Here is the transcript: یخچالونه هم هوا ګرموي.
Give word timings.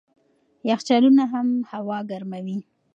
یخچالونه 0.69 1.23
هم 1.33 1.47
هوا 1.71 1.99
ګرموي. 2.09 2.57